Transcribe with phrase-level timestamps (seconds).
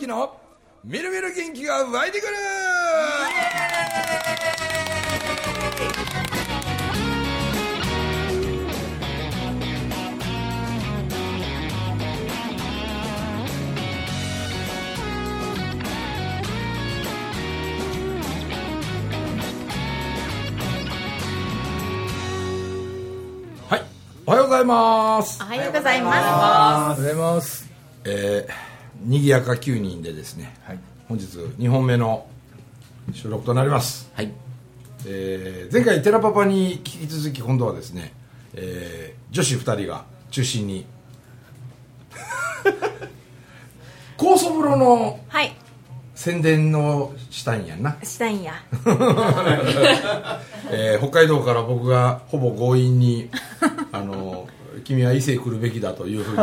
[0.00, 0.34] 之の
[0.82, 2.32] みるみる元気が湧いてくる！
[23.68, 23.82] はい。
[24.26, 25.42] おはようございます。
[25.42, 27.70] おはようございまおはようございます。
[28.04, 28.69] えー、
[29.00, 30.78] にぎやか9人でですね、はい。
[31.08, 32.26] 本日2本目の
[33.12, 34.32] 収録となります、はい。
[35.06, 38.12] えー前回寺パパに引き続き今度はですね、
[38.54, 40.84] えー女子2人が中心に
[44.18, 45.52] 高祖風呂のすはい。
[46.14, 48.52] 宣伝をしたいんやんな、したいんや。
[50.70, 53.30] えー北海道から僕がほぼ強引に
[53.92, 54.46] あの
[54.84, 56.42] 君は伊勢来るべきだというふうに。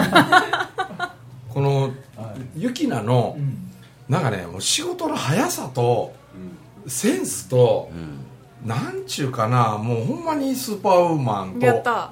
[1.53, 1.91] この
[2.55, 3.37] 雪菜の、
[4.09, 6.13] なんかねもう仕事の速さと、
[6.87, 7.91] センスと、
[8.65, 12.11] なんちゅうかなもうほんまにスーパーウーマンとやった。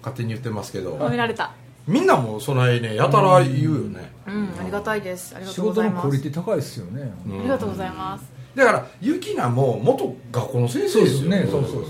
[0.00, 0.96] 勝手に言ってますけど。
[0.96, 1.52] 褒められた。
[1.86, 4.48] みんなもそないねやたら言うよね、うん。
[4.60, 5.34] ありがたいです。
[5.34, 6.04] ありが仕とうございます。
[6.04, 7.12] 事のクオリティ高いですよね。
[7.26, 7.40] うん。
[7.40, 8.24] ありがとうございます。
[8.54, 11.30] だから雪菜も元学校の先生ですよ。
[11.30, 11.46] ね。
[11.50, 11.84] そうそうそう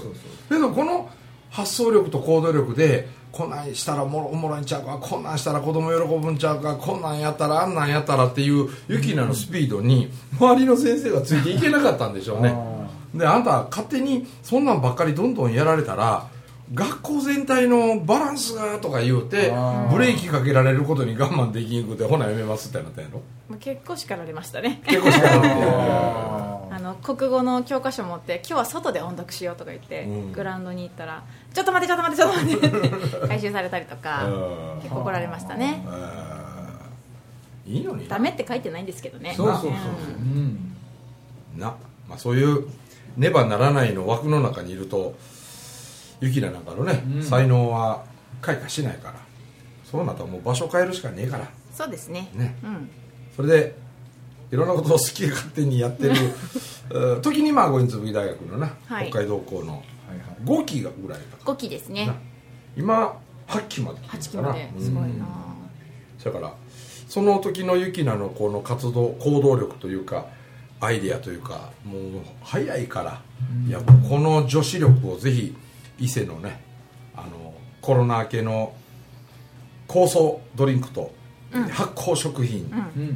[0.49, 1.09] けどこの
[1.51, 12.55] 発想力と行動力でこんなんしたらおもろおもろいんちゃうかこんなんしたら子供喜ぶんちゃうかこんなんやったらあんなんやったらっていうユキナのスピードに周りの先生がついていけなかったんでしょうね。
[13.15, 16.29] であんた勝手にそんなんばっかりどんどんやられたら
[16.73, 19.53] 学校全体のバランスがとか言うて
[19.91, 23.21] ブレーキかけられることに我慢できんくてほなやめますってなったんやろ？
[23.59, 24.81] 結構叱られましたね。
[24.87, 30.33] 結構しかなくてああの国語の教科書持って今日は外で音読しようとか言って、うん。
[30.33, 34.81] グラウンドに行ったらちょっと待ってちょっと待ってちょっと待って 回収されたりとかうん。
[34.81, 35.85] 結構怒られましたね。
[37.67, 38.17] いいのにな。
[38.17, 39.31] ダメって書いてないんですけどね。
[39.31, 39.71] ーそうそうそう。
[39.71, 39.75] ん。
[41.55, 41.61] うん。
[41.61, 41.75] な、
[42.09, 42.67] まあ、そういう
[43.17, 45.15] ねばならないの枠の中にいると
[46.21, 47.23] ユキナなんかのね、うん。
[47.23, 48.05] 才能は
[48.41, 49.15] 開花しないから。
[49.91, 51.49] そうなったらもう場所変えるしかねえから。
[51.75, 52.31] そうですね。
[52.35, 52.57] ね。
[52.63, 52.91] うん。
[53.35, 53.75] それで
[54.53, 56.15] いろんなことを好き勝手にやってる
[56.91, 59.11] うん 時にまあ五人紬大学のな、はい。
[59.11, 59.81] 北海道校のはい
[60.19, 60.63] はい。
[60.63, 62.07] 5期がぐらいだ5期ですね。
[62.07, 62.15] な
[62.77, 63.17] 今
[63.47, 64.71] 8期まで来て8期るかなまで。
[64.79, 65.27] すごいな。
[66.25, 66.55] だから
[67.09, 70.27] その時のユキナのこの活動行動力というか
[70.81, 72.03] アイデアというかもう
[72.43, 73.21] 早いから、
[73.67, 75.55] いやこの女子力をぜひ
[75.99, 76.63] 伊勢のね
[77.15, 77.53] あの
[77.83, 78.73] コロナ明けの
[79.89, 81.13] 酵素ドリンクと、
[81.51, 82.71] 発酵食品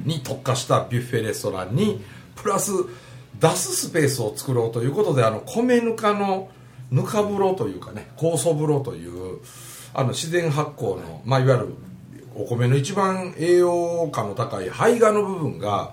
[0.05, 2.03] に特化したビュッフェレストランに
[2.37, 2.72] プラス
[3.41, 6.49] 出すスペースを作ろうということであの米ぬかの
[6.91, 9.41] ぬか風呂というかね酵素風呂という
[9.93, 11.75] あの自然発酵の、まあ、いわゆる
[12.34, 15.93] お米の一番栄養価の高い胚芽の部分が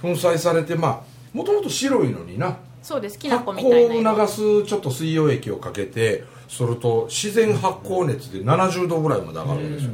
[0.00, 2.56] 粉砕されてまあもともと白いのにな。
[2.82, 3.18] そうです。
[3.18, 9.90] きな発粉みたいな酵色を流すちょっと水溶液をかけてすると自然発酵熱で70度ぐらいまで上がるんですよ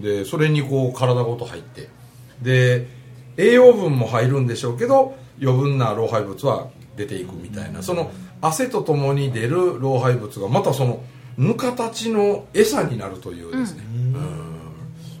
[0.00, 1.88] でそれにこう体ごと入って。
[2.42, 2.86] で
[3.36, 7.82] 栄養分も入るんでしょうけど余分な老廃物は出ていくみたいな。
[7.82, 8.10] その
[8.40, 11.02] 汗とともに出る老廃物がまたその
[11.36, 13.82] ぬかたちの餌になるというですね、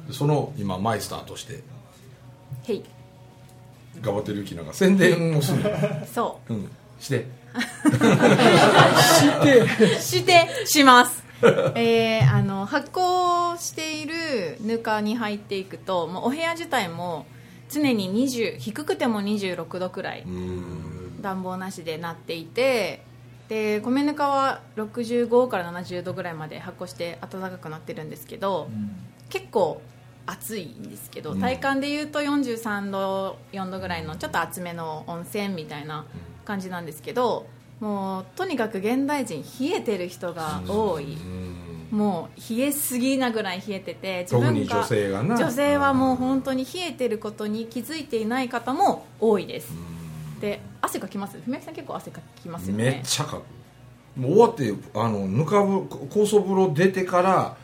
[0.08, 0.12] うん。
[0.12, 1.62] その今マイスターとして。
[2.64, 2.84] へい。
[4.00, 5.64] 頑張ってるゆきなが宣伝をする、
[6.12, 6.52] そう。
[6.54, 6.70] ん、
[7.00, 7.26] して。
[7.54, 7.58] う
[10.00, 11.23] してします
[11.74, 17.26] えー、あの発酵しているぬかに入っていくともうお部屋自体も
[17.68, 21.22] 常に20低くても26度くらいうん。
[21.22, 23.02] 暖房なしでなっていて
[23.48, 28.68] で米ぬかは65から70度ぐらいまで発酵して暖かくなってるんですけど、
[29.28, 29.82] 結構
[30.26, 31.40] 暑いんですけど、うん。
[31.40, 36.06] 体感でいうと43度4度ぐらいのちょっと厚めの温泉みたいな
[36.44, 37.46] 感じなんですけど
[37.80, 41.98] もうとにかく現代人冷えてる人が多い、うん。
[41.98, 45.36] もう冷えすぎなぐらい冷えてて特に女性がな。
[45.36, 49.72] 女性はもう本当に冷えてることに気づいていない方も多いです、
[50.40, 51.38] で汗かきます？
[51.46, 52.84] 文明さん結構汗かきますよね。
[52.84, 54.20] めっちゃかく。
[54.20, 57.56] もう終わってあのぬかぶ酵素風呂出てから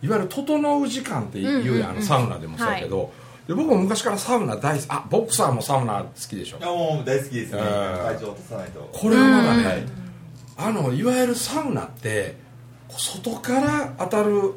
[0.00, 3.12] いわゆる整う時間っていうやん、うんうんサウナでもそうやけど、
[3.48, 4.86] で僕も昔からサウナ大好き。
[4.90, 6.58] あボクサーもサウナ好きでしょ。
[6.58, 7.60] いやもう大好きですね。
[7.60, 8.90] えー体調落とさないと。
[8.92, 9.82] これはまだね、はい。
[10.58, 12.36] あのいわゆるサウナって
[12.90, 14.52] 外から当たる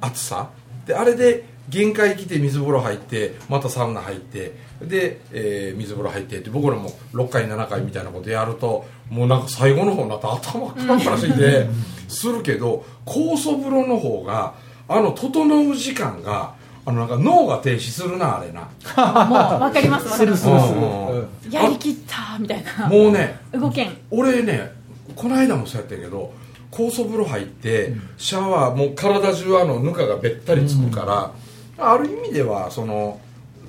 [0.00, 0.50] 暑さ。
[0.86, 4.56] であれで限界来て水風呂入ってまたサウナ入って。
[4.80, 11.66] で、えー水風呂入ってって僕らも6回7回みたいなことやるともうなんか最後の方になって頭カラカラして
[12.06, 14.54] するけど酵素風呂の方が
[14.88, 18.62] あの整う時間があのなんか脳が停止するなあれな。
[18.62, 20.42] もう分かります分かります。
[20.42, 21.50] するするうんうんうん。
[21.50, 22.88] やりきったみたいな。
[22.88, 23.96] もうね動けん。
[24.10, 24.72] 俺ね
[25.14, 26.32] この間もそうやったけど
[26.70, 31.34] 酵素風呂入ってシャワーもう体中あのぬかがべったりつくか
[31.78, 33.20] ら、ある意味ではその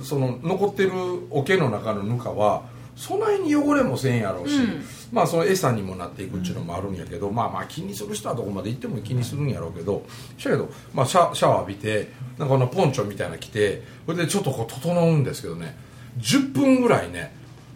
[0.01, 0.92] その残ってる
[1.30, 2.63] 桶の中のぬかは
[2.95, 4.83] そないに汚れもせんやろうし、うん
[5.13, 10.04] まあその餌にもなっていくっていうのもあるんやけど、まあまあ気にする人はどこまで行っても気にするんやろうけど
[10.39, 15.77] しやけど、まあ、シャシャワー浴びてなんかこのポンチョみたいなの着てそれでちょっとこう整うんですけどね
[16.18, 17.31] 10分ぐらいね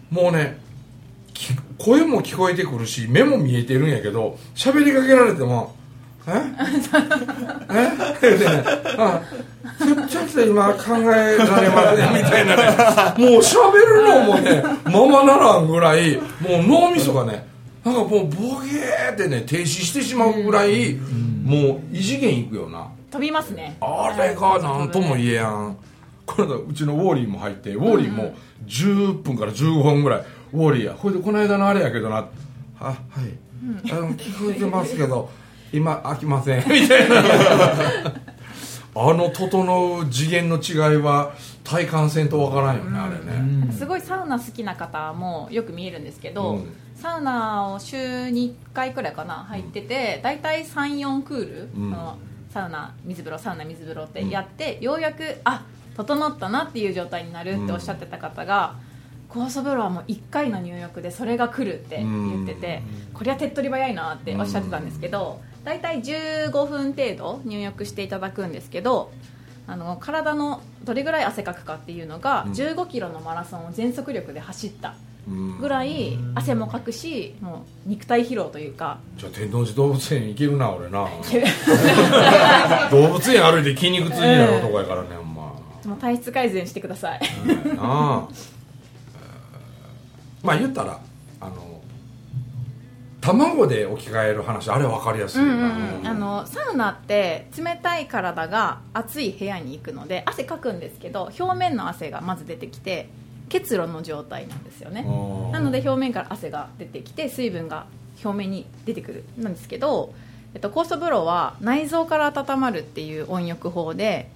[0.10, 0.60] もうね
[1.36, 5.76] き声も聞こえてくるし目も見えてるんやけど喋りかけられても
[6.28, 6.32] 「え？
[8.22, 8.38] え？
[8.38, 8.64] でね
[8.98, 9.22] あ
[10.10, 12.64] ちょっと今考えられません」みたいなね。
[13.18, 16.22] もう喋るのもね ままならんぐらいも
[16.60, 17.48] う脳みそがね
[17.84, 20.96] なんかもうボゲーってね停止してしまうぐらい
[21.46, 22.88] もう異次元いくよな。
[23.10, 23.78] 飛びますね。
[23.80, 25.78] あれが何とも言えやん。
[26.26, 28.34] この間うちのウォーリーも入ってウォーリーも
[28.66, 30.94] 10分から15分ぐらいウォーリーや。
[30.94, 32.28] これでこの間のあれやけどな。
[32.80, 35.30] あはい、あの聞こえてますけど
[35.74, 36.64] 今飽きません。
[36.70, 37.16] みたいな。
[39.00, 41.34] あの整う次元の違いは
[41.64, 46.74] 体感せんとわからんよね、あれね、すごいサウナ好きな方もよく見えるんですけど、うん。
[46.96, 51.96] サウナを週に1回くらいかな入ってて大体34クール、うん
[52.50, 55.64] サウナ水風呂サウナ水風呂ってやって、ようやくあ
[55.96, 58.76] 整ったなっていう状態になるっておっしゃってた方が、
[59.30, 62.82] 酵素風呂はもう1回の入浴でそれが来るって言ってて、
[63.14, 69.12] こりゃ手っ取り早いなっておっしゃってたんですけど、大体15分程度入浴していただくんですけど
[69.68, 72.52] あの体のどれぐらい汗かくかっていうのが、うん。
[72.54, 74.96] 15キロのマラソンを全速力で走った
[75.28, 75.60] うん。
[75.60, 79.00] ぐらい汗もかくしもう肉体疲労というか。
[79.18, 81.06] じゃあ天王寺動物園行けるな俺な。
[82.90, 85.42] 動物園歩いて筋肉痛になる男やからねほんま。
[85.86, 87.20] もう体質改善してください。
[87.78, 88.57] ああ
[90.44, 91.00] まあ言ったら
[91.40, 91.82] あの
[93.22, 95.76] 卵で置き換える話あれ分かりやすいうんよな。
[95.76, 96.08] うんうん。
[96.08, 103.10] あのサウナって冷たい体が暑い部屋に行くので汗かくんですけど表面の汗がまず出てきて
[103.50, 105.06] 結露の状態なんですよね。
[105.08, 107.86] うんなので表面から汗が出てきて水分が
[108.24, 110.14] 表面に出てくるなんですけど、
[110.54, 114.30] えっと、酵素風呂は内臓から温まるっていう温浴法で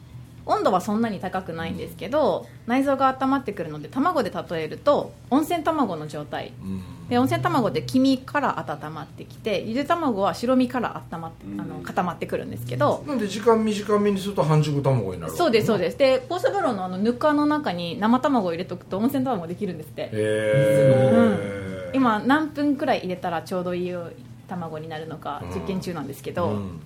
[0.45, 6.53] 温度はそんなに高くないんですけど内臓が温まってくるので卵で例えると温泉卵の状態。
[6.61, 6.81] うん。
[7.09, 15.81] で温泉卵で黄身から温まってきてゆで卵は白身から温まってあの固まってくるんですけど、なんで時間短めにすると半熟卵になるそうですそうす。
[15.81, 20.03] ですで酵素風呂のあのぬかの中に生卵を入れとくと温泉卵できるんですって。
[20.03, 23.93] へえ今何分くらい入れたらちょうどいい
[24.47, 26.81] 卵になるのか実験中なんですけど、うん。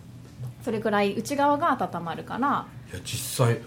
[0.64, 3.60] それくらい内側が温まるからいや実際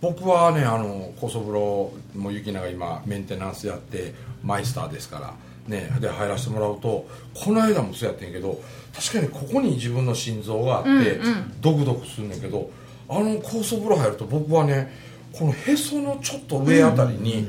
[0.00, 5.34] 僕はねあの高速風呂もゆきなが今メンテナンスやってマイスターですから
[5.68, 8.60] ねで入らせてもらうとこの間もそうやってんけど
[8.94, 11.60] 確かにここに自分の心臓があって、うんうん。
[11.60, 12.70] ドクドクするんだけど
[13.08, 14.92] あの高速風呂入ると僕はね
[15.32, 17.46] このへそのちょっと上あたりに、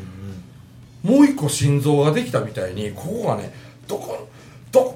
[1.03, 3.53] もう一個心臓ができたみたいにここがね
[3.87, 4.17] ドコン
[4.73, 4.93] ドコン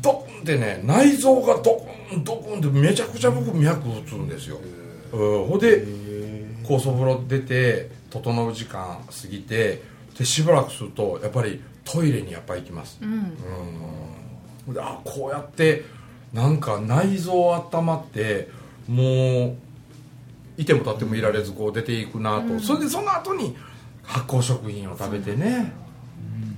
[0.00, 4.58] ドコンってね内臓がドコンドコンってめちゃくちゃ僕脈打つんですよ、
[5.12, 5.84] うん、ほんで
[6.66, 9.82] 高速風呂出て整う時間過ぎて
[10.18, 12.98] でしばらくするとやっぱりトイレにやっぱり行きます。
[13.00, 13.36] うん。
[14.66, 14.74] うん。
[14.74, 15.84] であこうやって
[16.32, 18.48] なんか内臓温まって
[18.86, 19.04] も
[19.46, 19.56] う
[20.58, 23.56] いても立ってもいられずこう出ていくなと、それでその後に
[24.02, 25.72] 発酵食品を食べてね、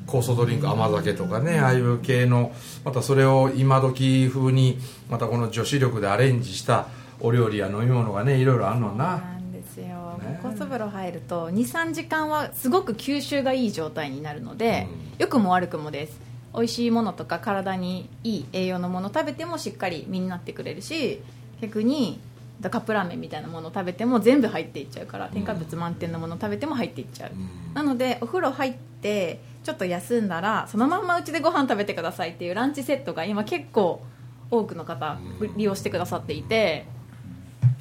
[0.06, 2.52] 酵素ドリンク甘酒とかねああいう系の
[2.84, 4.78] またそれを今時風に
[5.08, 6.88] またこの女子力でアレンジした
[7.20, 9.16] お料理や飲み物がねいろいろあるのな。
[9.16, 9.84] なんですよ、
[10.18, 10.40] ね。
[10.42, 14.86] 酵素風呂入ると23時間はすごく吸収がいい状態になるので、
[15.18, 16.30] 良くも悪くもです。
[16.54, 21.20] 美味しいものとか体にいい栄養のもの食べてもしっかり身になってくれるし
[21.60, 22.20] 逆に
[22.60, 27.74] カップラーメンみたいなものを食べても全部入っていっちゃうから添加物満点のものを食べても入っていっちゃう、ん。
[27.74, 34.02] なのでお風呂入ってちょっと休んだらそのまんまうちでご飯食べてくださいっていうランチセットが今結構
[34.50, 35.18] 多くの方
[35.56, 36.86] 利用してくださっていて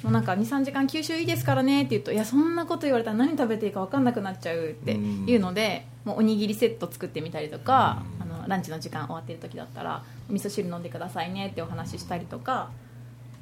[0.02, 12.70] もうなんか23時間吸収いいですからねって言うといやそんなこと言われたら何食べていいか分かんなくなっちゃうっていうのでもうおにぎりセット作ってみたりとかあのランチの時間終わってる時だったらお味噌汁飲んでくださいねってお話ししたりとか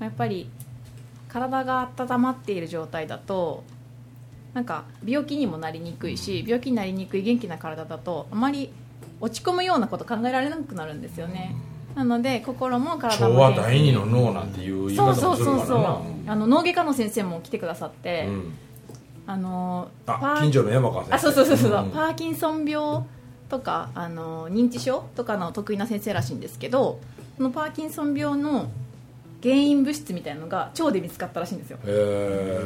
[0.00, 0.50] やっぱり
[1.28, 3.62] 体が温まっている状態だと
[4.54, 8.72] なんか病気にもなりにくいし病気になりにくい元気な体だとあまり
[9.20, 11.54] 落ち込むようなこと考えられなくなるんですよね。
[11.94, 15.64] なので心も体昭も元気和第二の脳なんていう言い方そうもするからな。
[15.64, 18.54] そうそうそうあの脳外科の先生も来てくださって、うん。
[19.26, 19.90] あの
[20.40, 21.14] 近所の山川先生。
[21.14, 21.90] あそうそうそうそう、ん。
[21.90, 23.04] パーキンソン病
[23.48, 27.00] とかあの認知症とかの得意な先生らしいんですけど
[27.36, 28.70] そのパーキンソン病の
[29.42, 31.78] 原因物質みたいなのが腸で見つかったらしいんですよ。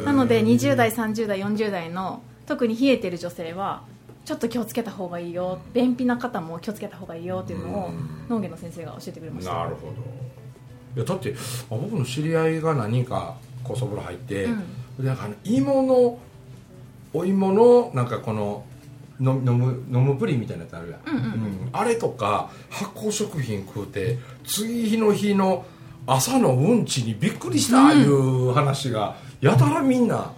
[0.04, 3.82] なので20代30代40代の特に冷えてる女性は
[4.24, 8.26] ちょっと気をつけた方がいいよ便秘な方も気をつけた方がいいよっていうのをうん。
[8.28, 9.52] 脳外の先生が教えてくれました。
[9.52, 9.92] なるほど。
[10.94, 13.36] いやだってあ僕の知り合いが何人か
[13.72, 14.58] 高速風呂入って、うん。
[14.98, 16.18] でなんかあの芋の
[17.14, 18.64] お芋のなんかこの
[19.20, 21.68] の飲む飲むプリンみたいなやつあるやん、うんうんうん。
[21.72, 25.64] あれとか発酵食品食うて次日の日の
[26.06, 30.32] 朝のうんちにびっくりしたいう話がやたらみんな。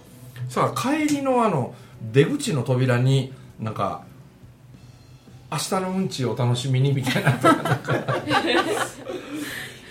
[0.49, 1.73] さあ帰りのあの
[2.13, 4.03] 出口の扉になんか
[5.51, 7.33] 明日のうんちをお楽しみにみたいな。
[7.33, 7.93] とかなんか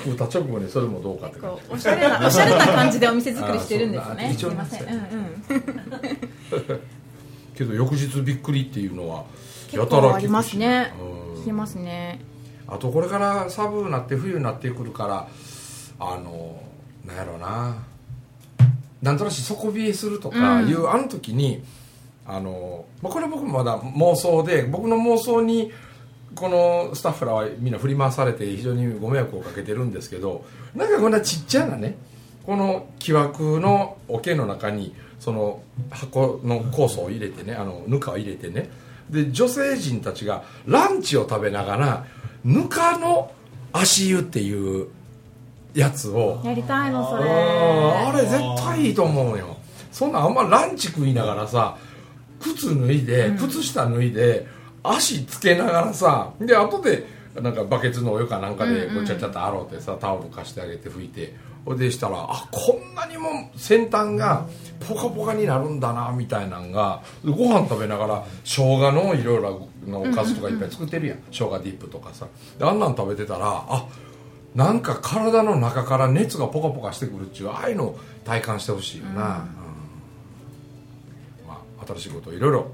[0.04, 1.62] 食うた直後にそれもどうかって結感じ。
[1.68, 4.82] 構おしゃれなおしゃれな感じでお店作りしてるんですあねすいません。
[4.82, 5.00] うんうん。
[7.56, 9.24] けど翌日びっくりっていうのは
[9.66, 10.92] 結やたらありますね。
[11.00, 11.42] うん。
[11.42, 12.20] 聞きますね。
[12.66, 15.28] あとこれから寒くなって冬になってくるから
[15.98, 16.60] あの
[17.06, 17.76] なんやろうな。
[19.02, 21.62] なんとなし底冷えするとかいう、うんあの時に
[22.26, 25.70] あの、まあ、これ僕もまだ妄想で僕の妄想に
[26.34, 31.96] このスタッフらはみんな振り回されて非常にご迷惑をかけてるんですけどなんかこんなちっちゃなね
[32.44, 38.68] この木枠の桶の中にその箱の酵素を入れてねあのぬかを入れてね
[39.10, 42.06] で女性陣たちがランチを食べながら
[42.44, 43.32] ぬかの
[43.72, 44.88] 足湯っていう
[45.74, 47.24] やつをやりたいのそれ。
[47.28, 49.56] あれ絶対いいと思うよ。
[49.90, 51.76] そんなんあんまランチ食いながらさ
[52.40, 54.46] 靴脱いで靴下脱いで
[54.84, 59.04] 足つけながらさで後でなんかバケツのお湯かなんかでうんうん。
[59.04, 61.34] こうちゃちゃっと洗うてさタオル貸してあげて拭いて。
[61.64, 64.46] ほいでしたらあこんなにも先端が
[64.86, 71.18] ポカポカになるんだなみたいなんがでご飯食べながら生姜のいろいろなおかずとかいっぱい作ってるやん。
[71.30, 72.26] 生姜ディップとかさ。
[72.58, 73.88] であんなん食べてたらあ
[74.54, 79.18] なんか体の中から熱がポカポカしてくるっちゅうああいうのを体感してほしいよな、うん。
[81.48, 82.66] まあ、新しいことをいろいろ。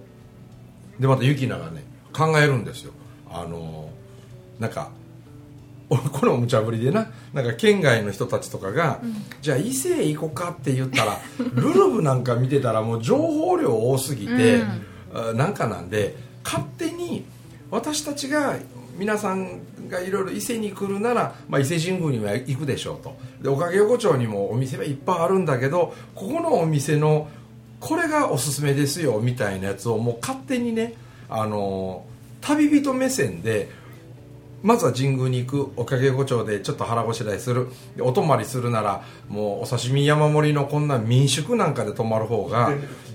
[0.99, 2.93] でまたユキナがね考えるんですよ。
[3.31, 3.91] あの
[4.59, 4.91] なんか
[5.89, 9.01] 俺これも無茶ぶりでななんか県外の人たちとかが、
[9.43, 11.19] じゃあ伊勢へ行こうかって言ったら
[11.55, 14.63] ルルブなんか見てたらもう情報量多すぎて、
[15.13, 17.25] あなんかなんで勝手に
[17.71, 18.57] 私たちが
[18.97, 23.17] 皆さんがいろいろ伊勢に来るなら、まあ、伊勢神宮には行くでしょうと。
[23.43, 27.29] でおかげ横丁にもお店はいっぱいあるんだけどここのお店の
[27.81, 30.95] これがおすすめですよみたいなやつをもう勝手にね
[31.31, 32.05] あの
[32.41, 33.69] 旅人目線で
[34.63, 37.69] まずは神宮に行くおかげ横丁でちょっと腹ごしらえする。
[37.97, 42.73] でお泊まりするならもうお刺身山盛りのこんな民宿なんかで泊まる方が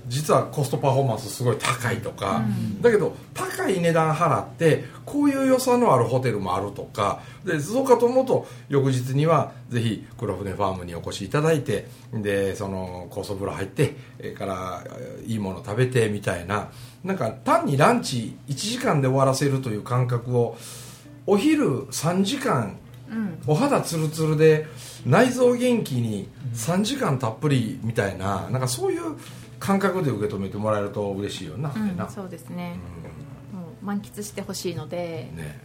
[0.08, 2.42] 実はコストパフォーマンスすごい高いとか、
[2.80, 7.20] だけど高い値段払ってこういう良さのあるホテルもあるとか。
[7.44, 16.70] でそうかと思うと翌日にはぜひ黒船ファームにお越しいただいてでその高層風呂入ってえーからえーいいもの食べてみたいな。
[17.04, 20.56] なんか単にランチ1時間で終わらせるという感覚を
[21.26, 22.78] お昼3時間
[23.10, 24.66] うんお肌ツルツルで
[25.04, 29.16] 内臓元気に3時間たっぷりみたいななんかそういう
[29.58, 32.08] 感覚で受け止めてもらえると嬉しいよな,、うんな。
[32.08, 32.76] そうですね。
[33.52, 35.30] もう満喫してほしいので。
[35.34, 35.60] ね。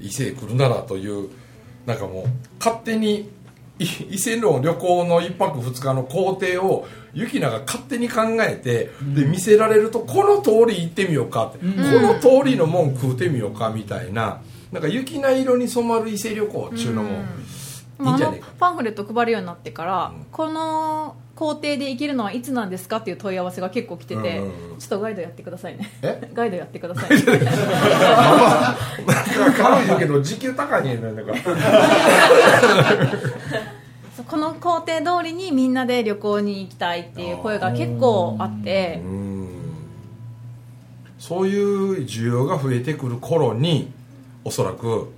[0.00, 1.28] 伊勢へ来るならという
[1.84, 2.26] なんかもう
[2.60, 3.30] 勝手に
[3.80, 14.40] い伊勢の旅行の1泊2日の工程をユキナが勝手に考えて、で見せられるとこの通り行ってみようかって、この通りのもん食うてみようかみたいな
[14.72, 18.48] なんか雪菜色に染まる伊勢旅行っていうのもいいんじゃねえか。
[18.58, 20.26] パンフレット配るようになってから、うん。
[20.30, 24.78] この工程で行けるのはいつなんですかっていう問い合わせが結構来てて、うんうんうん。
[24.78, 25.90] ちょっとガイドやってくださいね。
[26.02, 26.30] え？
[26.34, 27.10] ガイドやってください。
[27.10, 27.16] ね
[29.56, 31.22] 軽いだけど時給高いねんなんか
[34.26, 39.48] この工程通りにみんなで旅行に行きたいっていう声が結構あってうん
[41.18, 43.92] そういう需要が増えてくる頃に
[44.48, 45.12] おそらく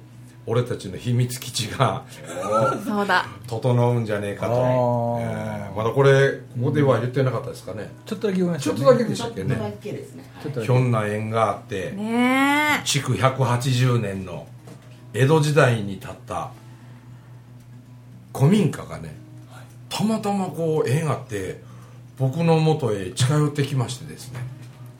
[0.44, 2.02] 俺たちの秘密基地が
[2.84, 3.26] そうだ。
[3.46, 8.74] 整うんじゃねえかと、えーまだこれここでは言ってなかったですかね、ちょっとだけごめんなさい。
[8.74, 9.78] ねちょっとだけでしたっけね。
[9.80, 10.24] けですね。
[10.42, 10.72] ちょっとだけ。
[10.72, 14.48] ひょんな縁があって、ね築180年の
[15.14, 16.50] 江戸時代に建った
[18.34, 19.14] 古民家がね
[19.88, 21.62] たまたまこう縁あって
[22.18, 24.40] 僕の元へ近寄ってきましてですね。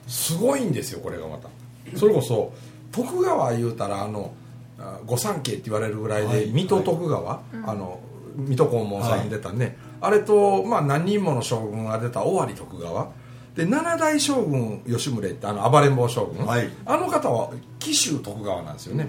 [0.07, 1.49] すごいんですよこれがまた。
[1.97, 2.53] それこそ
[2.91, 4.33] 徳川言うたらあの
[4.79, 7.99] あ御三家って言われるぐらいで、水戸徳川、あの
[8.35, 13.09] 水戸黄門さん出たね、あれと、まあ、何人もの将軍が出た尾張徳川。
[13.55, 16.69] で七代将軍吉宗ってあの暴れん坊将軍、はい。
[16.85, 19.07] あの方は紀州徳川なんですよね、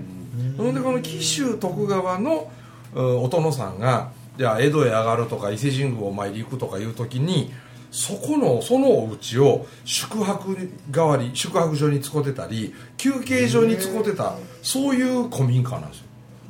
[0.56, 2.50] ほんでこの紀州徳川の
[2.94, 7.52] うんお殿さんがじゃあ江戸へ上がるとか伊勢神宮お参り行くとかいう時に
[7.92, 10.56] そこのそのお家を宿泊
[10.90, 16.06] 代わり宿泊所に使ってたり休憩所に使ってたそういう古民家なんですよ。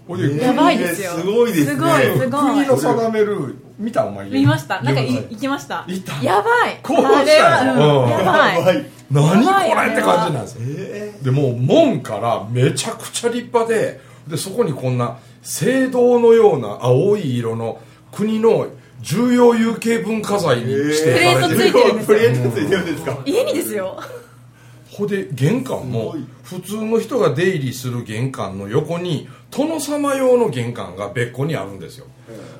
[0.07, 1.13] ほいでやばいですよ。
[1.13, 1.75] すごいですね。
[1.75, 2.65] すごいすごい。
[2.65, 4.29] 国の定める見たお前。
[4.31, 4.81] 見ました。
[4.83, 5.85] なんか行きました。
[5.89, 6.25] 行った。
[6.25, 6.79] やばい。
[6.83, 8.05] 興奮したようん。
[8.05, 8.11] うん。
[8.11, 8.63] やばい。
[8.63, 9.71] はい何やばい。
[9.71, 10.61] これって感じなんですよ。
[10.65, 17.81] えでもう門からめちゃくちゃ立派ででそこにこんな聖堂のような青い色の
[18.13, 18.69] 国の
[19.03, 22.07] 重要有形文化財に指定されてる、プレートついてるんですよ。
[22.07, 23.23] プレートついてるんですか？
[23.27, 24.01] 家にですよ。
[24.91, 32.07] ほで玄関も普通の人が出入りする玄関の横に殿様用の玄関が別個にあるんですよ。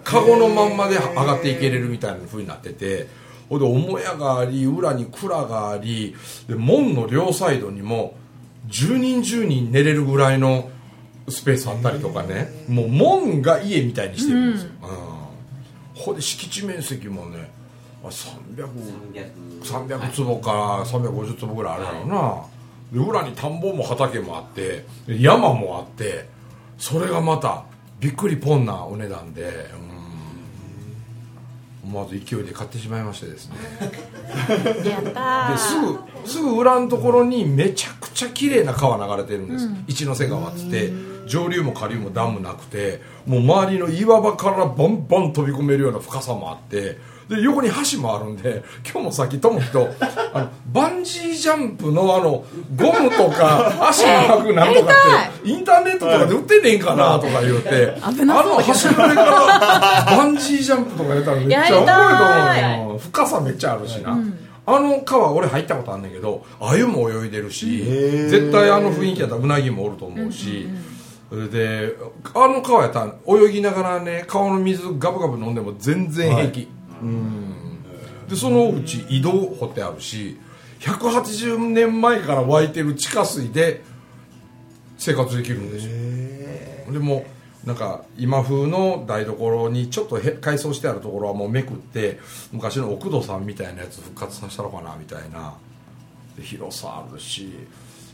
[0.03, 3.07] カゴのまんまで上がっていけれるみたいな風になってて
[3.49, 6.17] ほで母屋があり裏に蔵があり
[6.49, 8.15] で門の両サイドにも
[8.69, 10.71] 10人10人寝れるぐらいの
[11.29, 12.49] スペースあったりとかね。
[12.69, 15.12] もう門が家みたいにしてるんですよ、うん
[16.03, 17.51] ほで敷地面積もね
[18.05, 18.69] あ300
[19.63, 22.45] 300坪か350坪ぐらいあるやろうな。
[22.93, 26.29] で裏に田んぼも畑もあってで山もあって
[26.77, 27.65] それがまた
[28.01, 29.93] びっくりポンなお値段でうん。
[31.85, 33.57] 思わず勢いで買ってしまいましてですね。
[34.89, 40.93] やったですぐすぐ裏のところにめちゃくちゃ綺麗な川流れてるんです、一ノ瀬川っつって
[41.27, 46.99] 上流も下流もダムなくてもう周りの岩場からバンバン飛び込めるような深さもあって
[47.29, 49.89] で横に橋もあるんで今日もさっきともと
[50.35, 52.45] あのバンジージャンプのあの
[52.77, 62.17] ゴムとか足に巻くなんとかってインターネットとかで売ってねえんかなとか言うてあの橋の上からバンジージャンプとかやったらめっちゃおもろい。
[62.19, 64.19] と思うやりよ深さめっちゃあるしな、
[64.67, 70.69] あの川俺入ったことあんねんけど鮎も泳いでるし絶対あの雰囲気やったらうなぎもおると思うし、
[71.33, 71.97] それで
[72.35, 76.69] あの川やったら泳ぎながらね川の水ガブガブ飲んでも全然平気、
[77.01, 77.83] うん。
[78.29, 80.39] でそのうち井戸掘ってあるし
[80.81, 83.83] 180年前から湧いてる地下水で
[84.99, 86.93] 生活できるんですよ。
[86.93, 87.25] でも
[87.65, 92.21] なんか今風の台所にちょっとへ改装してあるところはもうめくって
[92.53, 95.55] 昔の奥戸さんみたいなやつ復活させたのかなみたいな。
[96.37, 97.51] で広さあるし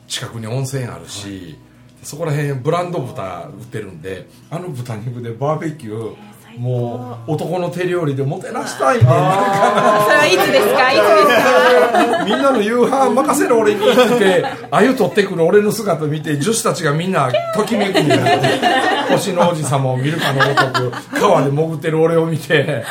[0.06, 1.58] 近くに温泉あるし、
[2.02, 6.16] そこら辺ブランド豚売ってるんであの豚肉でバーベキュー
[6.58, 9.02] もう男の手料理でもてなしたいね。
[9.04, 10.92] それはいつですか？
[10.92, 12.24] いつですか？
[12.24, 19.06] みんなの夕飯任せる俺にって鮎取ってくる俺の姿見て女子たちがみんなときめくみたいな。
[19.08, 20.54] 星の王子様を見るかのご
[20.90, 22.84] とく川で潜ってる俺を見て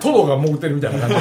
[0.00, 1.14] トドが潜ってるみたいな感じ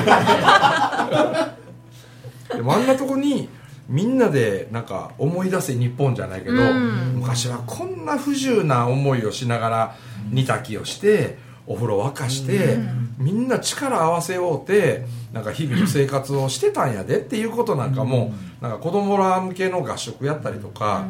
[2.55, 2.61] で。
[2.63, 3.47] もあんなとこに
[3.87, 6.73] みんなでなんか思い出せ日本じゃないけど、
[7.15, 9.95] 昔はこんな不自由な思いをしながら
[10.31, 12.77] 煮炊きをしてお風呂沸かして、
[13.17, 21.07] みんな力合わせようてなんか日々の生活をしてたんやでっていうことなんかも、なんか子供ら向けの合宿やったりとか、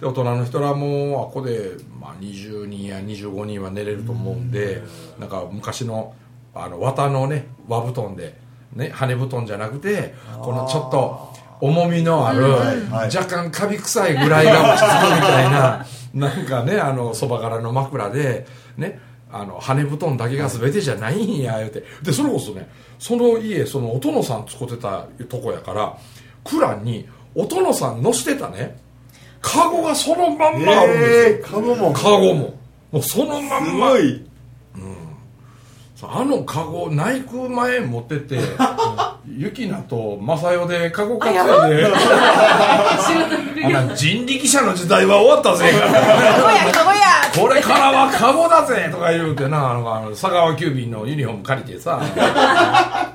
[0.00, 4.82] で大人の人らもあここで、まあ、20人や25人は寝れると思うんで、
[5.18, 6.14] なんか昔の
[6.54, 8.36] あの綿のね和布団で、
[8.74, 11.34] ね、羽布団じゃなくてこのちょっと
[11.66, 13.16] 重みのある、はい。
[13.16, 18.46] 若干カビ臭いぐらいが落ち着くみたいな なんかねあのそばからの枕で
[18.76, 19.00] ね
[19.32, 21.84] あの羽布団だけが全てじゃないんや言うて。
[22.02, 25.94] でそれこそねその家そのお殿さん使ってたとこやから
[26.44, 28.76] 蔵にお殿さん乗してたね。
[29.40, 31.92] カゴがそのまんまあるんですよ、えー、カゴも。
[31.92, 32.54] カゴも。
[32.92, 33.90] もうそのますんま。
[33.90, 34.24] ごい。
[36.02, 38.38] あのカゴ内空前持ってって
[39.36, 40.90] ユキナとマサヨで。
[40.90, 41.34] カゴ担い
[41.76, 41.92] で
[43.96, 45.72] 人力車の時代は終わったぜ。
[47.34, 52.00] これからはカゴだぜとか言うてなあのあの佐川急便のユニフォーム借りてさ。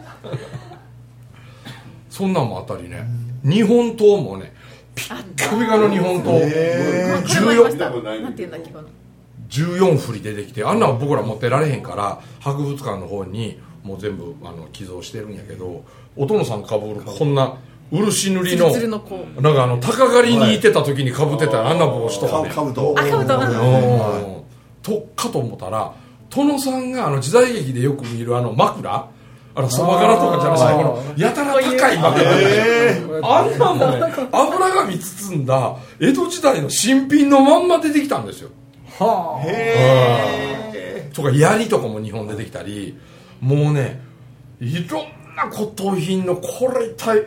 [2.09, 3.05] そんなんもあったりね。
[3.43, 4.53] 日本刀もね
[4.93, 6.37] ピッカピカの日本刀。
[6.37, 8.89] へこれもありまし14たなんていうんだっけこの。
[9.49, 10.65] 14振り出てきて。
[10.65, 15.83] あんなん僕ら持ってられへんから博物館の方にもう全部あの寄贈してるんやけど
[16.19, 17.55] お殿さんかぶるこんな
[17.91, 22.49] 漆塗りのツルツルのこうなんかあの鷹狩りに行ってた時にかぶってたあんな帽子とかかね。
[22.49, 22.93] かぶと。
[22.97, 23.25] あかぶ
[24.83, 25.93] とかと思ったら
[26.29, 29.09] 殿さんがあの時代劇でよく見るあの枕
[29.55, 32.23] あのそば柄とかじゃなくてこのやたら高い枕。
[32.25, 38.49] えあんなもんね油紙包んだ江戸時代の新品のまんま出てきたんですよ。
[38.99, 42.97] はー、へとか槍とかも日本出てきたり
[43.39, 44.01] もうね
[44.59, 47.25] いろんな骨董品のこれ一体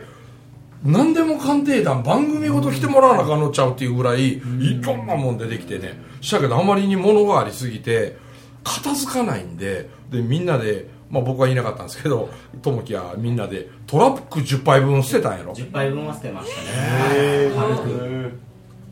[0.83, 4.41] 何でも鑑定団番組ごと来てもらわなあかんのちゃうっていうぐらいい
[4.81, 5.97] ろんなもん出てきてね。
[6.19, 8.17] したけどあまりに物がありすぎて
[8.63, 12.29] 片付かないんででみんなで、まあ、僕はいなかったんですけど
[12.61, 15.53] 友樹はみんなでトラック10杯分捨てたんやろ。
[15.53, 16.67] 10杯分は捨てましたね。
[17.15, 18.31] え軽く。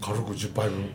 [0.01, 0.89] 軽く10杯分。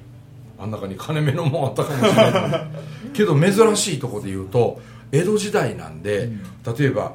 [0.59, 2.67] あん中に金目のもんあったかもしれない。
[3.13, 4.81] けど珍しいとこで言うと
[5.13, 6.31] 江戸時代なんで、
[6.79, 7.15] 例えば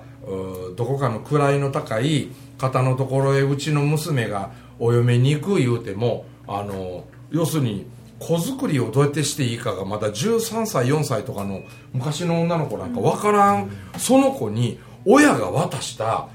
[0.75, 7.87] どこかの位の高い方のところへうちの娘がお嫁に行く言うてもあの要するに
[8.19, 16.27] 子作りをどうやってしていいかがまだ13歳4歳とかの昔の女の子なんか分からん、その子に親が渡した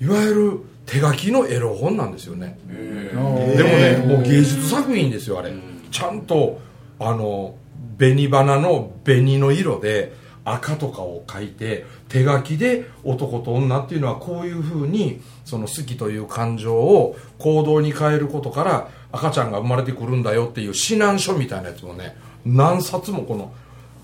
[0.00, 5.52] いわゆる手書きのエロ本なんですよね、でもね、もう芸術作品ですよ、あれ。
[5.90, 6.60] ちゃんと、
[6.98, 7.54] あの、
[7.98, 10.12] 紅花の紅の色で
[10.44, 23.52] 赤とかを書いて、手書きで男と女っていうのはこういうふうに、その好きという感情を行動に変えることから赤ちゃんが生まれてくるんだよっていう指南書みたいなやつもね、何冊もこの、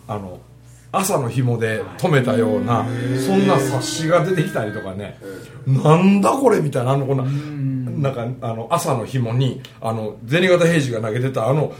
[0.09, 0.41] あの、
[0.93, 2.87] 朝の紐で止めたような、
[3.25, 5.19] そんな冊子が出てきたりとかね、
[5.67, 7.19] なんだこれみたいな、あの、こん。
[7.19, 7.25] な、
[8.01, 11.73] なんか、あの、朝の紐に、あの、銭形平次が投げてた、あの、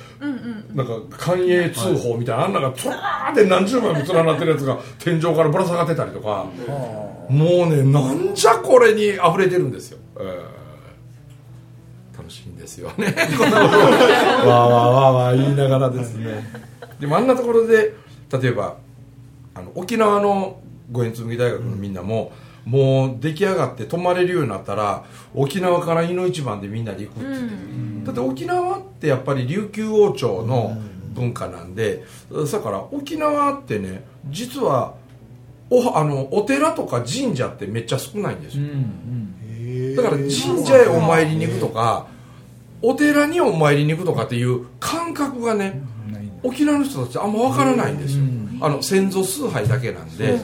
[0.75, 6.47] なんか、寛永通報みたいな、あんなが、トラーって何十枚も連なってるやつが、天井からぶら下がってたりとか、
[7.29, 9.99] もうね、なんじゃこれに溢れてるんですよ。
[10.19, 10.61] えー
[12.19, 13.15] 楽しいんですよね。
[13.39, 16.45] こんなことをわーわーわーわー言いながらですね。
[17.01, 17.95] でもあんなところで、
[18.31, 18.77] 例えば、
[19.55, 20.61] あの沖縄の
[20.93, 22.33] 五円紬大学のみんなも、
[22.71, 25.05] もう出来上がって泊まれるようになったら
[25.35, 30.77] 沖縄から井の一番でみんなで行くって言ってる、だって沖縄ってやっぱり琉球王朝の
[31.13, 34.95] 文化なんで、だから沖縄ってね実は
[35.69, 42.07] おあのお寺とか神社ってめっちゃ少ないんですよ、だから神社へお参りに行くとか
[42.83, 45.83] お寺にお参りに行くとかっていう感覚がね。
[46.43, 48.25] 沖縄の人たちあんま分からないんですよ、
[48.61, 50.39] あの先祖崇拝だけなんで、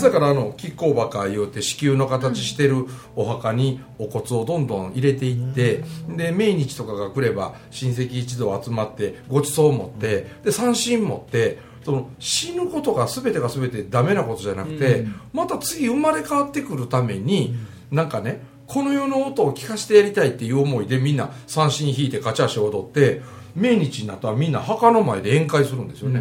[0.00, 17.56] だからあの亀甲墓言うて子宮の形してるお墓にお骨をどんどん入れていって、で命日とかが来れば親戚一同集まってごちそうを持ってで三振持ってその死ぬことが全てが全てダメなことじゃなくて、また次生まれ変わってくるために、
[17.90, 23.22] なんかねこの世の音を聞かせてやりたいっていう思いでみんな三振引いてカチャーシ踊って
[23.54, 26.20] 命日になったらみんな墓の前で宴会するんですよね、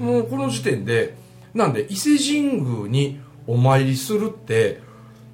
[0.00, 1.14] もうこの時点で
[1.54, 4.80] なんで伊勢神宮にお参りするって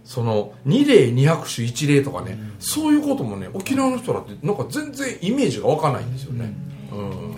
[0.04, 6.54] その二礼二拍手一礼とかね、そういうこともね沖縄の人だってなんか全然イメージが湧かないんですよね、
[6.92, 7.34] うん。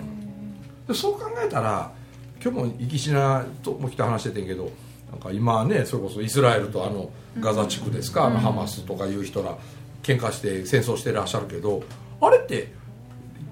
[0.87, 1.91] でそう考えたら
[2.41, 4.71] 今日も生きしなとも来て話しててんけど
[5.11, 9.57] なんか今ねそれこそイスラエルとあのガザ地区ですか、あのハマスとかいう人ら
[10.03, 11.83] 喧嘩して戦争してらっしゃるけど
[12.21, 12.71] あれって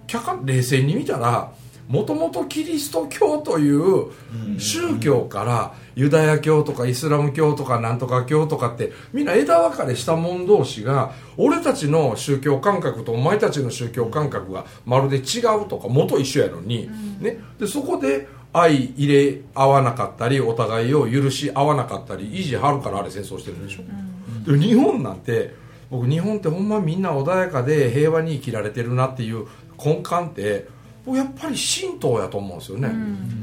[0.05, 1.51] 客観冷静に見たら
[1.87, 4.11] もともとキリスト教という
[4.59, 16.89] 宗教からユダヤ教とかイスラム教とかなんとか教とかってみんな枝分かれした者同士が俺たちの宗教感覚とお前たちの宗教感覚がまるで違うとか元一緒やのに、
[17.21, 25.53] ね、でそこで相入れ合わなかったりお互いを許し合わなかったり維持張るからあれ戦争してるんでしょ、で日本なんて
[25.89, 29.47] 僕日本ってほんまみんな穏やかで平和に生きられてるなっていう
[29.77, 30.67] 根幹って
[31.07, 32.89] 僕やっぱり神道やと思うんですよね、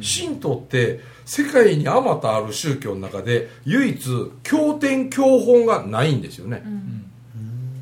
[0.03, 3.98] 神道って世界にあまたある宗教の中で唯一
[4.42, 6.62] 経典教本がないんですよね、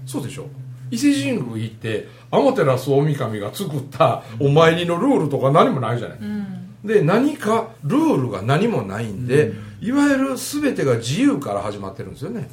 [0.07, 0.47] そうでしょ？
[0.93, 6.19] 伊勢神宮行って天照大神が作ったお参りのルールとか何もないじゃない、
[6.85, 12.49] で何かルールが何もないんで、いわゆる全てが自由から始まってるんですよね。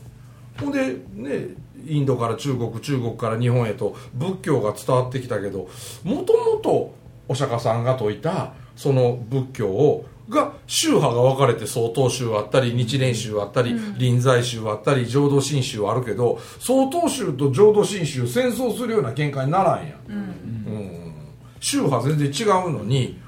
[0.60, 1.50] ほんでね
[1.86, 5.70] インドから中国中国から日本へと仏教が伝わってきたけど
[6.04, 6.94] もともと
[7.30, 21.14] お釈迦さんが説いたその仏教をが宗派が分かれて曹洞宗あったり日蓮宗あったり、臨済宗あったり浄土真宗あるけど曹洞宗と浄土真宗戦争するような見解にならんや、うん。
[21.60, 23.20] 宗派全然違うのに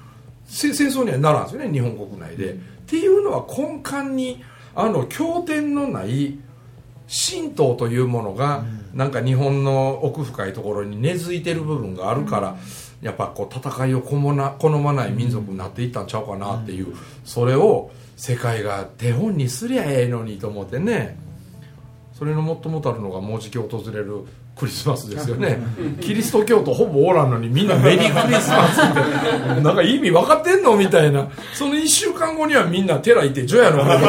[0.45, 4.43] せ戦争にはならんですよね日本国内で、っていうのは根幹に
[4.75, 6.37] あの経典のない
[7.07, 12.57] 神道というものが、なんか日本の奥深いところに根付いてる部分があるから、
[13.01, 21.17] やっぱこう戦いを好ま好まない民族になっていったんちゃうかなっていう、それを世界が手本にすりゃええのにと思ってね。
[22.13, 25.57] それの最もたるのがもうじき訪れるクリスマスですよね。
[26.01, 29.57] キリスト教徒ほぼおらんのにみんなメリークリスマスって。
[29.61, 31.27] なんか意味分かってんのみたいな。
[31.55, 34.05] その1週間後にはみんな寺行って除夜の鐘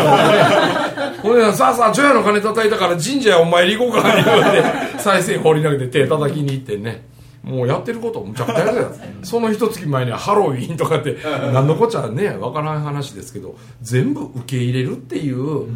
[1.23, 7.07] ほんでさあさあ除夜の鐘叩いたから神社へお参り行こうか言うて再生放り投げて手叩きに行ってね
[7.43, 8.95] もうやってることむちゃくちゃやるやん。
[9.23, 11.17] その一月前にはハロウィーンとかって
[11.53, 15.67] 何のこっちゃね分からん話ですけど全部受け入れるっていう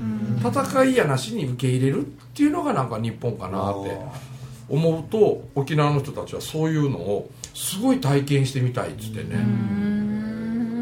[0.40, 4.36] 戦いやなしに受け入れるっていうのがなんか日本かなって。
[4.68, 9.38] 思うと沖縄の人たちはそういうのをすごい体験してみたいっつってね。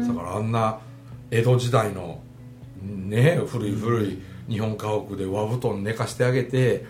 [0.07, 0.79] だからあんな
[1.31, 2.19] 江戸時代の
[2.83, 6.85] ね古い古い日本家屋で和布団寝かしてあげて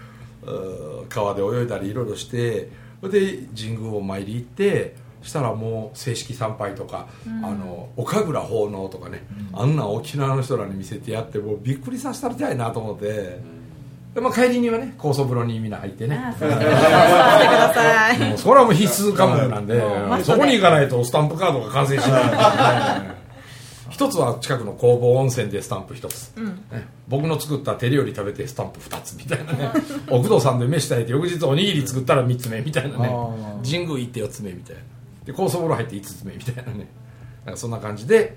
[1.09, 2.69] 川で泳いだりいろいろして
[3.09, 13.39] で神宮を参り行ってしたらもう正式参拝とか、あの岡倉奉納とかね、あんな沖縄の人らに見せてやってもうびっくりさせたりたいなと思って、
[14.13, 16.15] でまあ、帰りにはね高層風呂にみんな入ってね。
[16.15, 16.81] あそうしてください
[17.33, 18.29] してください。
[18.29, 19.81] もうそれはもう必須科目なんで
[20.23, 23.14] そこに行かないとスタンプカードが完成しない
[23.95, 26.43] 一つは近くの工房温泉でスタンプ一つ、ね。
[27.07, 29.71] 僕の作った手料理食べてスタンプ二つみたいなね。
[30.09, 33.07] 奥戸さんで飯炊いて翌日おにぎり作ったら三つ目みたいなね。
[33.63, 34.81] 神宮行って四つ目みたいな。
[35.23, 36.89] で高層風呂入って五つ目みたいなね。
[37.45, 38.35] なんかそんな感じで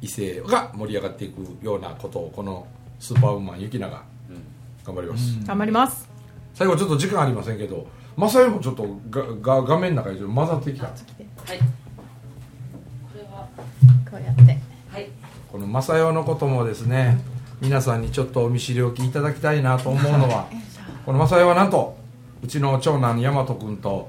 [0.00, 2.68] 異性が盛り上がっていくようなことをこの
[3.00, 4.04] スーパーウーマンゆきなが
[4.84, 6.08] 頑張ります、頑張ります。
[6.54, 9.24] 最後ちょっと時間ありませんけどマサヨもちょっとが
[9.56, 10.86] が画面の中にちょっと混ざってきた。
[10.86, 10.94] はい。
[11.48, 11.58] はい。
[11.58, 11.64] こ
[13.16, 13.48] れは、
[14.08, 14.42] こうやって。
[14.42, 14.69] はい。
[15.50, 17.18] このマサヨのこともですね
[17.60, 20.48] 皆さんにちょっとお見知りおきいただきたいなと思うのは
[21.04, 21.96] このマサヨはなんと
[22.42, 24.08] うちの長男大和君と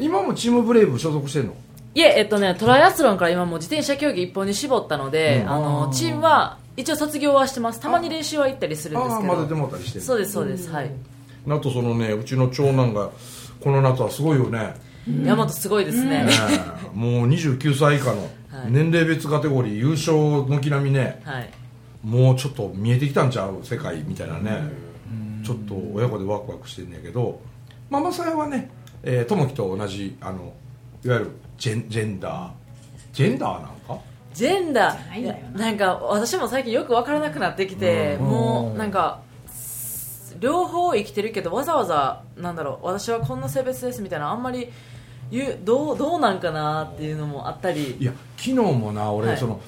[0.00, 1.54] 今もチームブレイブ所属してんの？
[1.94, 7.80] いえ、えっとね、トライアスロンから今もう自転車競技一本に絞ったので、うんあの、チームは一応卒業はしてます。
[7.80, 9.32] たまに練習は行ったりするんですけど。
[9.32, 10.70] ああ混ぜてもらったりしてるそうです、そうです。
[10.70, 10.90] はい。
[11.48, 13.10] あとそのねうちの長男が
[13.60, 14.74] この夏はすごいよね、
[15.24, 16.30] ヤマトすごいですねね。
[16.94, 18.28] えもう29歳以下の
[18.62, 18.70] はい。
[18.72, 21.50] 年齢別カテゴリー優勝軒並みねはい。
[22.02, 23.60] もうちょっと見えてきたんちゃう？
[23.62, 24.62] 世界みたいなね。
[25.44, 27.40] ちょっと親子でワクワクしてんねんけど
[27.90, 28.70] ママさやはね
[29.02, 30.52] えー友樹、と同じあの
[31.04, 32.50] いわゆるジェンジェンダー。
[33.12, 33.98] ジェンダーなんか？
[34.34, 35.08] ジェンダー。
[35.08, 35.58] ないんだよな。
[35.60, 38.26] なんか私も最近よく分からなくなってきて、うん。
[38.26, 39.22] もうなんか
[40.38, 44.70] 両方生きてるけどわざわざなんだろう私はこんな性別ですみたいなあんまり
[45.30, 47.96] 言うどうどうなんかなっていうのもあったり。
[47.98, 49.36] いや昨日もな俺、はい。
[49.36, 49.60] その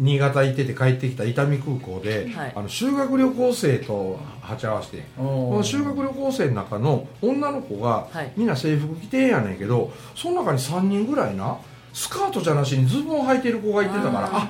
[0.00, 2.52] 新潟行ってて帰ってきた伊丹空港で、はい。
[2.54, 8.32] あの修学旅行生と鉢合わせてこの修学旅行生の中の女の子が、はい。
[8.36, 11.58] みんな制服着てんやねんけどその中に3人ぐらいな
[11.92, 14.38] スカートじゃなしにズボン履いてる子がいてたからあー。
[14.38, 14.48] あ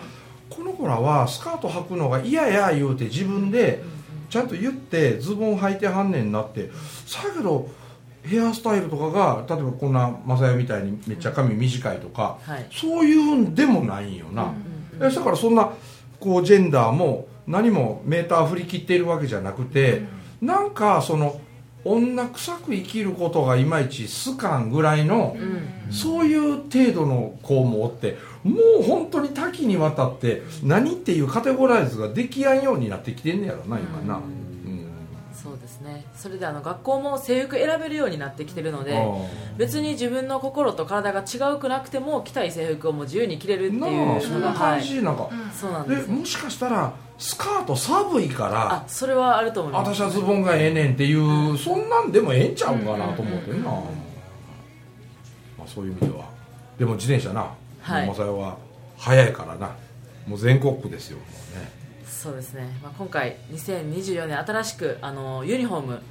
[0.51, 3.83] この子らはスカート履くのが嫌や言うて自分で
[4.29, 6.71] ちゃんと言ってズボン履いてはんねんなって。
[7.07, 7.71] さやけど
[8.23, 12.67] ヘアスタイルとかが例えばこんな雅代みたいにめっちゃ髪短いとか、はい。
[12.71, 14.53] そういうんでもないんよな、
[15.01, 15.71] えだからそんな
[16.21, 20.03] こうジェンダーも何もメーター振り切っているわけじゃなくて、
[20.41, 21.41] なんかその
[21.85, 34.23] 女臭く生きることがいまいち好かんぐらいの、うんそういう程度の子もおってもう本当に多岐にわたって何っていうカテゴライズができやんようになってきてんねやろな今な、うん
[35.41, 36.05] そうですね。
[36.17, 39.01] それであの学校も制服選べるようになってきてるので
[39.57, 44.81] 別に自分の心と体が違うくなくても着たい制服をもう自由に着れるっていうそんなのがはい。
[44.81, 49.95] 感じ、なんか、そうなんですでもしかしたらスカート寒いからあそれはあると思います。
[49.95, 53.83] 私はズボンがええねんっていうそんなんでもええんちゃうかなと思ってんな、ま
[55.65, 56.25] あ、そういう意味では。
[56.79, 57.47] でも自転車な。
[57.81, 58.07] はい。
[58.07, 58.57] マサヤは
[58.97, 59.71] 早いからな。
[60.27, 61.78] もう全国区ですよもうね
[62.19, 66.03] そうですね、まあ、今回2024年新しくあのユニフォーム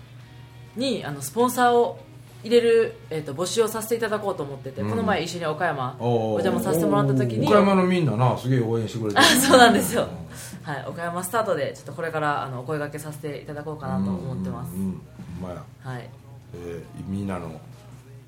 [0.78, 2.00] にあのスポンサーを
[2.44, 4.90] 入れる、えー、と募集をさせていただこうと思ってて、うん。
[4.90, 8.16] この前一緒に岡山おお邪魔させてもらった時に岡山のみんな。
[8.16, 10.08] なすげえ応援してくれてあ そうなんですよ。
[10.64, 14.74] はい、岡山スタートでちょっとこれからあのお声掛けさせていただこうかなと思ってます。
[14.76, 15.02] うん、うんうん
[15.42, 16.10] ほんまや、はい、
[16.56, 17.60] えーみんなの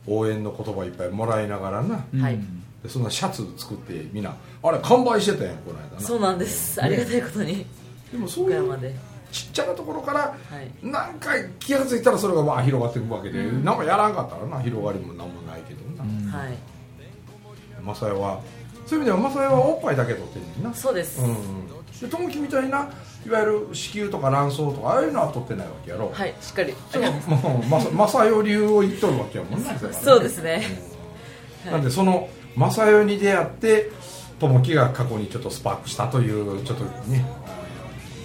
[0.08, 2.04] 応援の言葉いっぱいもらいながらな。
[2.22, 2.40] はい
[2.84, 6.02] でそんなシャツ作ってみんなあれ完売してたやんこの間な。
[6.02, 6.82] そうなんです。
[6.82, 7.66] ありがたいことに。
[8.12, 8.94] でもそういう
[9.32, 10.86] ちっちゃなところからはい。
[10.86, 16.58] なんか気が付いたらそれがまあ広がっていくわけで、なんかやらんかったらな広がりもなんもないけどな、はい。
[17.84, 18.42] マサヤは
[18.86, 20.76] そういう意味ではマサヤはおっぱいだけ取ってるんだな。
[20.76, 21.36] そうです、うん。
[22.00, 22.90] で友樹みたいな
[23.26, 26.74] いわゆる子宮とか卵巣とかああいうのは取ってないわけやろ、はいしっかり。
[26.90, 30.64] それはもうマサヨ流を言っとるわけやもんなそうですね。
[31.66, 33.92] なんでそのマサヨに出会って
[34.40, 37.26] 友樹が過去にちょっとスパークしたというちょっとね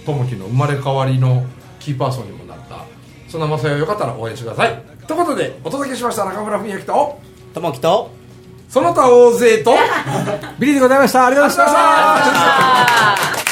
[0.05, 1.45] 友樹の生まれ変わりの
[1.79, 2.85] キーパーソンにもなった。
[3.27, 4.83] そそんな正代をよかったら応援してください。
[5.07, 7.19] ということでお届けしました中村文明と
[7.53, 8.11] ともきと
[8.69, 9.75] その他大勢と
[10.59, 11.25] ビリーでございました。
[11.25, 13.44] ありがとうございました